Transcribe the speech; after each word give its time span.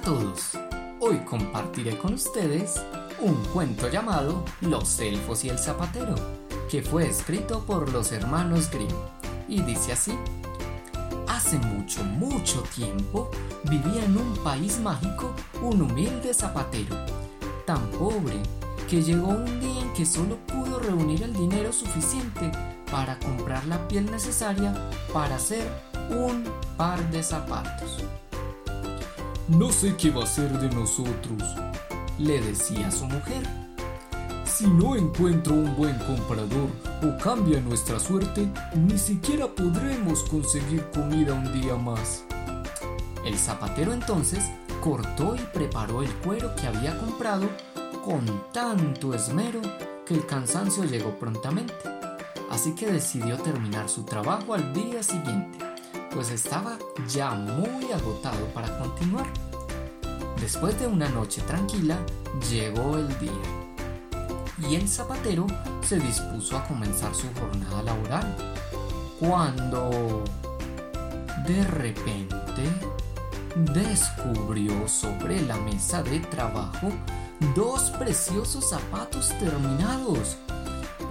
a 0.00 0.02
todos. 0.02 0.58
Hoy 1.00 1.18
compartiré 1.24 1.96
con 1.98 2.14
ustedes 2.14 2.80
un 3.20 3.34
cuento 3.52 3.88
llamado 3.88 4.44
Los 4.60 4.98
elfos 5.00 5.44
y 5.44 5.48
el 5.48 5.58
zapatero, 5.58 6.14
que 6.70 6.82
fue 6.82 7.08
escrito 7.08 7.64
por 7.64 7.92
los 7.92 8.12
hermanos 8.12 8.70
Grimm 8.70 8.88
y 9.48 9.62
dice 9.62 9.92
así: 9.92 10.12
Hace 11.28 11.58
mucho, 11.58 12.02
mucho 12.04 12.62
tiempo 12.74 13.30
vivía 13.64 14.04
en 14.04 14.16
un 14.16 14.34
país 14.44 14.78
mágico 14.80 15.34
un 15.62 15.82
humilde 15.82 16.34
zapatero, 16.34 16.96
tan 17.66 17.80
pobre 17.90 18.40
que 18.88 19.02
llegó 19.02 19.28
un 19.28 19.60
día 19.60 19.82
en 19.82 19.92
que 19.92 20.06
solo 20.06 20.36
pudo 20.46 20.78
reunir 20.78 21.22
el 21.22 21.32
dinero 21.32 21.72
suficiente 21.72 22.50
para 22.90 23.18
comprar 23.18 23.64
la 23.66 23.86
piel 23.88 24.10
necesaria 24.10 24.74
para 25.12 25.36
hacer 25.36 25.66
un 26.10 26.44
par 26.76 26.98
de 27.10 27.22
zapatos. 27.22 28.02
No 29.50 29.72
sé 29.72 29.96
qué 29.96 30.12
va 30.12 30.22
a 30.22 30.26
ser 30.28 30.48
de 30.60 30.72
nosotros, 30.72 31.42
le 32.18 32.40
decía 32.40 32.88
su 32.88 33.04
mujer. 33.06 33.42
Si 34.44 34.64
no 34.64 34.94
encuentro 34.94 35.54
un 35.54 35.74
buen 35.74 35.98
comprador 35.98 36.68
o 37.02 37.20
cambia 37.20 37.60
nuestra 37.60 37.98
suerte, 37.98 38.48
ni 38.76 38.96
siquiera 38.96 39.48
podremos 39.48 40.22
conseguir 40.22 40.88
comida 40.94 41.34
un 41.34 41.52
día 41.52 41.74
más. 41.74 42.24
El 43.24 43.36
zapatero 43.36 43.92
entonces 43.92 44.44
cortó 44.80 45.34
y 45.34 45.40
preparó 45.52 46.02
el 46.02 46.12
cuero 46.18 46.54
que 46.54 46.68
había 46.68 46.96
comprado 46.96 47.48
con 48.04 48.24
tanto 48.52 49.14
esmero 49.14 49.60
que 50.06 50.14
el 50.14 50.26
cansancio 50.26 50.84
llegó 50.84 51.18
prontamente. 51.18 51.74
Así 52.52 52.76
que 52.76 52.86
decidió 52.92 53.36
terminar 53.36 53.88
su 53.88 54.04
trabajo 54.04 54.54
al 54.54 54.72
día 54.72 55.02
siguiente 55.02 55.70
pues 56.14 56.30
estaba 56.30 56.76
ya 57.08 57.30
muy 57.30 57.92
agotado 57.92 58.46
para 58.54 58.78
continuar. 58.78 59.26
Después 60.40 60.78
de 60.80 60.86
una 60.86 61.08
noche 61.08 61.42
tranquila, 61.42 61.98
llegó 62.50 62.96
el 62.96 63.08
día 63.18 63.30
y 64.68 64.74
el 64.74 64.88
zapatero 64.88 65.46
se 65.82 65.98
dispuso 65.98 66.56
a 66.56 66.64
comenzar 66.64 67.14
su 67.14 67.28
jornada 67.34 67.82
laboral. 67.82 68.36
Cuando 69.18 70.24
de 71.46 71.64
repente 71.64 72.62
descubrió 73.72 74.88
sobre 74.88 75.40
la 75.42 75.56
mesa 75.56 76.02
de 76.02 76.20
trabajo 76.20 76.90
dos 77.54 77.90
preciosos 77.92 78.70
zapatos 78.70 79.28
terminados. 79.38 80.36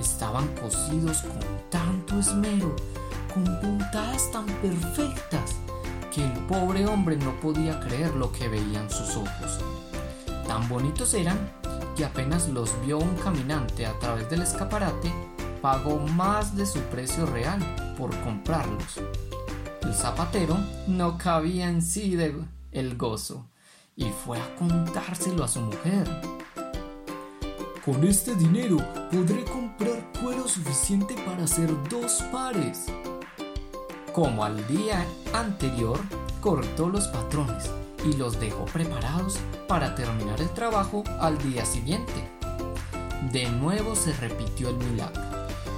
Estaban 0.00 0.46
cosidos 0.56 1.22
con 1.22 1.70
tanto 1.70 2.18
esmero 2.18 2.74
con 3.44 3.60
puntadas 3.60 4.30
tan 4.32 4.46
perfectas 4.46 5.56
que 6.12 6.24
el 6.24 6.32
pobre 6.46 6.86
hombre 6.86 7.16
no 7.16 7.38
podía 7.40 7.78
creer 7.80 8.14
lo 8.14 8.32
que 8.32 8.48
veían 8.48 8.90
sus 8.90 9.16
ojos. 9.16 9.60
Tan 10.46 10.68
bonitos 10.68 11.14
eran 11.14 11.38
que 11.96 12.04
apenas 12.04 12.48
los 12.48 12.74
vio 12.84 12.98
un 12.98 13.14
caminante 13.16 13.86
a 13.86 13.98
través 13.98 14.28
del 14.30 14.42
escaparate, 14.42 15.12
pagó 15.60 15.98
más 15.98 16.56
de 16.56 16.66
su 16.66 16.80
precio 16.80 17.26
real 17.26 17.60
por 17.96 18.16
comprarlos. 18.20 19.00
El 19.82 19.94
zapatero 19.94 20.56
no 20.86 21.18
cabía 21.18 21.68
en 21.68 21.82
sí 21.82 22.16
de 22.16 22.34
el 22.72 22.96
gozo 22.96 23.46
y 23.96 24.06
fue 24.24 24.38
a 24.40 24.56
contárselo 24.56 25.44
a 25.44 25.48
su 25.48 25.60
mujer. 25.60 26.08
Con 27.84 28.04
este 28.04 28.34
dinero 28.34 28.76
podré 29.10 29.44
comprar 29.44 30.12
cuero 30.20 30.46
suficiente 30.46 31.14
para 31.24 31.44
hacer 31.44 31.70
dos 31.88 32.22
pares. 32.30 32.86
Como 34.12 34.44
al 34.44 34.66
día 34.66 35.06
anterior, 35.32 36.00
cortó 36.40 36.88
los 36.88 37.06
patrones 37.08 37.70
y 38.04 38.14
los 38.14 38.40
dejó 38.40 38.64
preparados 38.64 39.38
para 39.68 39.94
terminar 39.94 40.40
el 40.40 40.50
trabajo 40.50 41.04
al 41.20 41.38
día 41.38 41.64
siguiente. 41.64 42.28
De 43.32 43.48
nuevo 43.50 43.94
se 43.94 44.12
repitió 44.14 44.70
el 44.70 44.76
milagro 44.76 45.22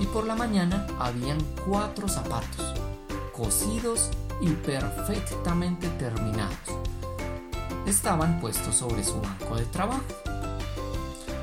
y 0.00 0.06
por 0.06 0.26
la 0.26 0.34
mañana 0.34 0.86
habían 0.98 1.38
cuatro 1.66 2.08
zapatos, 2.08 2.74
cosidos 3.34 4.10
y 4.40 4.50
perfectamente 4.50 5.88
terminados. 5.98 6.56
Estaban 7.86 8.40
puestos 8.40 8.76
sobre 8.76 9.02
su 9.02 9.20
banco 9.20 9.56
de 9.56 9.64
trabajo. 9.66 10.02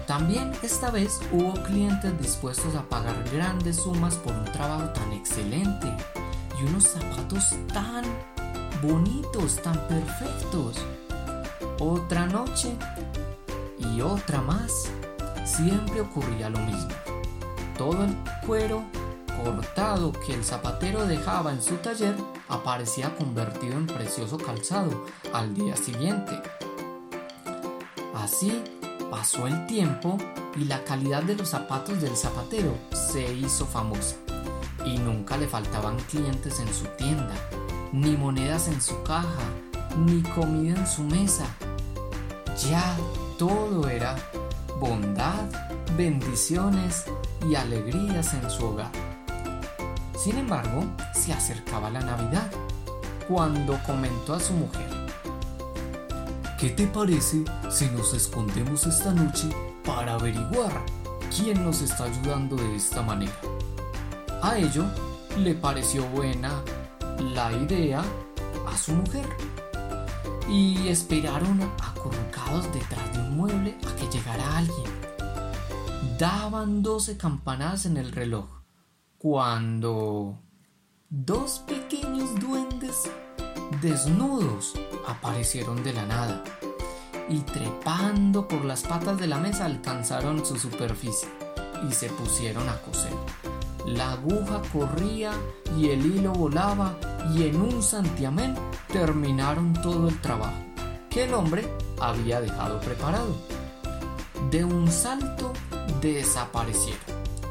También 0.06 0.52
esta 0.62 0.92
vez 0.92 1.20
hubo 1.32 1.54
clientes 1.64 2.18
dispuestos 2.22 2.76
a 2.76 2.84
pagar 2.84 3.16
grandes 3.34 3.78
sumas 3.78 4.16
por 4.16 4.34
un 4.34 4.46
trabajo 4.46 4.90
tan 4.94 5.12
excelente 5.14 5.92
y 6.60 6.66
unos 6.66 6.84
zapatos 6.84 7.56
tan 7.74 8.06
bonitos, 8.82 9.62
tan 9.62 9.80
perfectos. 9.88 10.78
Otra 11.80 12.26
noche 12.26 12.76
y 13.80 14.02
otra 14.02 14.42
más, 14.42 14.90
siempre 15.44 16.02
ocurría 16.02 16.50
lo 16.50 16.60
mismo. 16.60 16.90
Todo 17.78 18.06
el 18.06 18.16
cuero 18.46 18.84
cortado 19.44 20.14
que 20.14 20.34
el 20.34 20.44
zapatero 20.44 21.06
dejaba 21.06 21.52
en 21.52 21.62
su 21.62 21.76
taller 21.76 22.16
aparecía 22.48 23.14
convertido 23.16 23.74
en 23.74 23.88
precioso 23.88 24.38
calzado 24.38 25.06
al 25.34 25.54
día 25.54 25.76
siguiente. 25.76 26.42
Así 28.16 28.64
pasó 29.12 29.48
el 29.48 29.68
tiempo 29.68 30.18
y 30.56 30.66
la 30.66 30.84
calidad 30.84 31.24
de 31.24 31.36
los 31.36 31.50
zapatos 31.50 32.02
del 32.02 32.16
zapatero 32.16 32.74
se 32.92 33.34
hizo 33.34 33.66
famosa 33.66 34.16
y 34.86 34.98
nunca 34.98 35.38
le 35.38 35.48
faltaban 35.48 35.98
clientes 36.10 36.60
en 36.60 36.74
su 36.74 36.86
tienda, 36.98 37.34
ni 37.92 38.16
monedas 38.16 38.68
en 38.68 38.82
su 38.82 39.02
caja, 39.04 39.44
ni 40.06 40.22
comida 40.22 40.76
en 40.78 40.88
su 40.88 41.04
mesa. 41.04 41.46
Ya 42.70 42.96
todo 43.38 43.88
era 43.90 44.16
bondad, 44.80 45.44
bendiciones 45.98 47.06
y 47.50 47.56
alegrías 47.56 48.34
en 48.34 48.50
su 48.50 48.66
hogar. 48.66 48.92
Sin 50.18 50.38
embargo, 50.38 50.86
se 51.14 51.34
acercaba 51.34 51.90
la 51.90 52.02
Navidad, 52.02 52.50
cuando 53.28 53.80
comentó 53.86 54.36
a 54.36 54.40
su 54.40 54.54
mujer, 54.54 55.06
¿Qué 56.58 56.70
te 56.70 56.88
parece 56.88 57.44
si 57.70 57.86
nos 57.90 58.14
escondemos 58.14 58.88
esta 58.88 59.12
noche 59.12 59.50
para 59.84 60.14
averiguar 60.14 60.72
quién 61.36 61.64
nos 61.66 61.82
está 61.82 62.06
ayudando 62.06 62.56
de 62.56 62.78
esta 62.78 63.02
manera? 63.02 63.34
A 64.46 64.60
ello 64.60 64.86
le 65.40 65.56
pareció 65.56 66.08
buena 66.10 66.62
la 67.34 67.52
idea 67.52 68.04
a 68.68 68.78
su 68.78 68.92
mujer 68.92 69.26
y 70.48 70.88
esperaron 70.88 71.60
acurrucados 71.82 72.72
detrás 72.72 73.12
de 73.12 73.22
un 73.22 73.38
mueble 73.38 73.76
a 73.88 73.96
que 73.96 74.08
llegara 74.16 74.58
alguien. 74.58 74.92
Daban 76.20 76.84
doce 76.84 77.18
campanadas 77.18 77.88
en 77.88 77.98
el 77.98 78.12
reloj 78.12 78.46
cuando 79.18 80.38
dos 81.10 81.64
pequeños 81.66 82.40
duendes 82.40 83.10
desnudos 83.82 84.74
aparecieron 85.08 85.84
de 85.84 85.94
la 85.94 86.06
nada 86.06 86.44
y 87.30 87.40
trepando 87.40 88.48
por 88.48 88.64
las 88.64 88.84
patas 88.84 89.18
de 89.18 89.26
la 89.26 89.40
mesa 89.40 89.66
alcanzaron 89.66 90.46
su 90.46 90.56
superficie 90.58 91.30
y 91.90 91.92
se 91.92 92.10
pusieron 92.10 92.70
a 92.70 92.78
coser. 92.84 93.55
La 93.86 94.14
aguja 94.14 94.62
corría 94.74 95.32
y 95.78 95.90
el 95.90 96.06
hilo 96.06 96.34
volaba 96.34 96.98
y 97.34 97.44
en 97.44 97.62
un 97.62 97.84
santiamén 97.84 98.56
terminaron 98.92 99.74
todo 99.74 100.10
el 100.10 100.20
trabajo 100.22 100.66
que 101.10 101.24
el 101.24 101.34
hombre 101.34 101.68
había 102.00 102.42
dejado 102.42 102.80
preparado. 102.82 103.36
De 104.52 104.66
un 104.66 104.92
salto 104.92 105.54
desaparecieron 106.02 107.00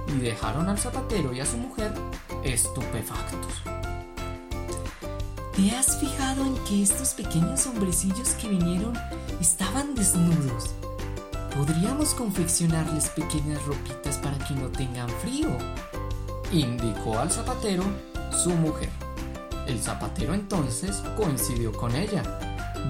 y 0.08 0.20
dejaron 0.20 0.68
al 0.68 0.78
zapatero 0.78 1.32
y 1.32 1.40
a 1.40 1.46
su 1.46 1.56
mujer 1.56 1.92
estupefactos. 2.44 3.62
¿Te 5.56 5.70
has 5.70 5.98
fijado 5.98 6.44
en 6.44 6.56
que 6.64 6.82
estos 6.82 7.14
pequeños 7.14 7.66
hombrecillos 7.66 8.30
que 8.30 8.48
vinieron 8.48 8.94
estaban 9.40 9.94
desnudos? 9.94 10.74
Podríamos 11.56 12.12
confeccionarles 12.14 13.08
pequeñas 13.10 13.62
ropitas 13.64 14.18
para 14.18 14.36
que 14.38 14.54
no 14.54 14.68
tengan 14.68 15.08
frío 15.20 15.48
indicó 16.60 17.18
al 17.18 17.30
zapatero 17.30 17.84
su 18.30 18.50
mujer. 18.50 18.90
El 19.66 19.80
zapatero 19.80 20.34
entonces 20.34 21.02
coincidió 21.16 21.72
con 21.72 21.94
ella. 21.94 22.22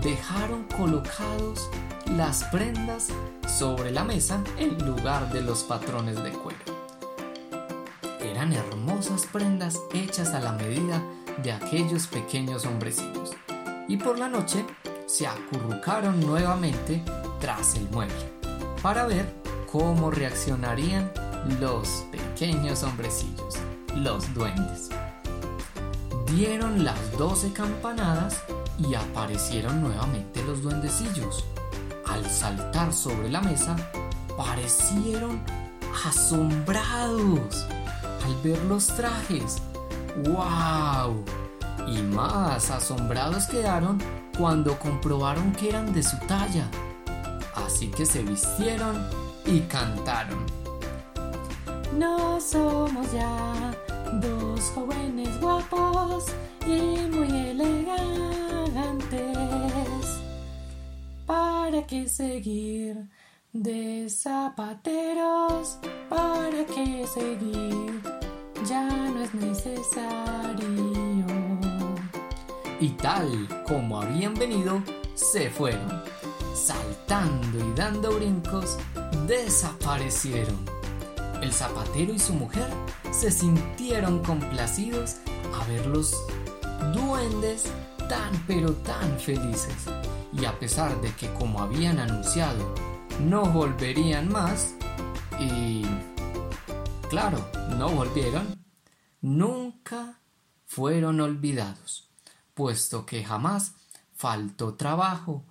Dejaron 0.03 0.65
colocados 0.77 1.69
las 2.17 2.45
prendas 2.45 3.09
sobre 3.47 3.91
la 3.91 4.05
mesa 4.05 4.43
en 4.59 4.77
lugar 4.85 5.33
de 5.33 5.41
los 5.41 5.63
patrones 5.63 6.23
de 6.23 6.31
cuero. 6.31 6.59
Eran 8.21 8.53
hermosas 8.53 9.27
prendas 9.31 9.81
hechas 9.93 10.35
a 10.35 10.41
la 10.41 10.53
medida 10.53 11.03
de 11.43 11.53
aquellos 11.53 12.07
pequeños 12.07 12.67
hombrecillos. 12.67 13.31
Y 13.89 13.97
por 13.97 14.19
la 14.19 14.29
noche 14.29 14.65
se 15.07 15.27
acurrucaron 15.27 16.21
nuevamente 16.21 17.03
tras 17.41 17.77
el 17.77 17.89
mueble 17.91 18.15
para 18.83 19.07
ver 19.07 19.33
cómo 19.71 20.11
reaccionarían 20.11 21.11
los 21.61 22.05
pequeños 22.45 22.83
hombrecillos, 22.83 23.55
los 23.97 24.35
duendes. 24.35 24.91
Dieron 26.27 26.85
las 26.85 27.13
doce 27.17 27.51
campanadas 27.55 28.43
y 28.79 28.95
aparecieron 28.95 29.81
nuevamente 29.81 30.45
los 30.45 30.63
duendecillos. 30.63 31.47
Al 32.07 32.23
saltar 32.29 32.93
sobre 32.93 33.31
la 33.31 33.41
mesa, 33.41 33.75
parecieron 34.37 35.41
asombrados 36.05 37.67
al 38.27 38.37
ver 38.43 38.63
los 38.65 38.89
trajes. 38.89 39.57
¡Wow! 40.27 41.25
Y 41.89 42.03
más 42.03 42.71
asombrados 42.71 43.47
quedaron 43.47 44.03
cuando 44.37 44.79
comprobaron 44.79 45.53
que 45.53 45.71
eran 45.71 45.95
de 45.95 46.03
su 46.03 46.19
talla. 46.27 46.69
Así 47.55 47.89
que 47.89 48.05
se 48.05 48.23
vistieron 48.23 49.03
y 49.47 49.61
cantaron. 49.61 50.64
No 51.97 52.41
somos 52.41 53.13
ya 53.13 53.73
dos 54.15 54.61
jóvenes 54.75 55.41
guapos 55.41 56.25
y 56.67 57.07
muy 57.09 57.29
elegantes. 57.51 57.95
¿Para 61.25 61.87
qué 61.87 62.09
seguir 62.09 63.09
de 63.53 64.09
zapateros? 64.11 65.79
¿Para 66.09 66.65
qué 66.67 67.07
seguir? 67.07 68.03
Ya 68.69 68.89
no 68.89 69.23
es 69.23 69.35
necesario. 69.35 70.69
Y 72.81 72.89
tal 72.91 73.49
como 73.69 74.01
habían 74.01 74.35
venido, 74.35 74.83
se 75.15 75.49
fueron. 75.49 76.03
Saltando 76.55 77.59
y 77.59 77.73
dando 77.77 78.11
brincos, 78.17 78.79
desaparecieron. 79.29 80.74
El 81.45 81.53
zapatero 81.53 82.15
y 82.15 82.19
su 82.19 82.33
mujer 82.33 82.71
se 83.13 83.31
sintieron 83.31 84.21
complacidos 84.21 85.17
a 85.55 85.63
ver 85.67 85.85
los 85.85 86.17
duendes 86.95 87.65
tan 88.09 88.33
pero 88.47 88.73
tan 88.73 89.19
felices. 89.21 89.75
Y 90.33 90.47
a 90.47 90.59
pesar 90.59 90.99
de 91.03 91.13
que 91.13 91.31
como 91.35 91.61
habían 91.61 91.99
anunciado, 91.99 92.75
no 93.21 93.45
volverían 93.45 94.33
más, 94.33 94.75
y 95.39 95.85
claro, 97.11 97.47
no 97.77 97.91
volvieron, 97.91 98.65
nunca 99.21 100.21
fueron 100.65 101.21
olvidados, 101.21 102.09
puesto 102.55 103.05
que 103.05 103.23
jamás 103.23 103.75
faltó 104.15 104.77
trabajo, 104.77 105.45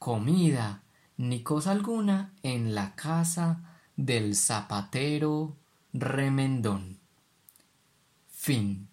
comida, 0.00 0.82
ni 1.16 1.44
cosa 1.44 1.70
alguna 1.70 2.34
en 2.42 2.74
la 2.74 2.96
casa 2.96 3.75
del 3.96 4.36
zapatero 4.36 5.56
remendón. 5.92 6.98
Fin. 8.28 8.88